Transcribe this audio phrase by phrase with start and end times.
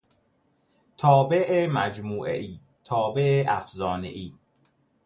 [0.97, 4.33] تابع مجموعهای، تابع افزانهای